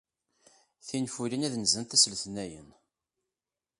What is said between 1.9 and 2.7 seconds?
ass n letniyen.